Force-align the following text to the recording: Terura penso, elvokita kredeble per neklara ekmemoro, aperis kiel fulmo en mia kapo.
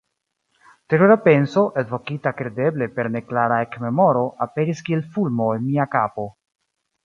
Terura 0.93 1.17
penso, 1.27 1.65
elvokita 1.81 2.33
kredeble 2.39 2.89
per 2.97 3.11
neklara 3.17 3.61
ekmemoro, 3.69 4.27
aperis 4.49 4.85
kiel 4.89 5.07
fulmo 5.15 5.55
en 5.59 5.69
mia 5.71 5.89
kapo. 5.99 6.31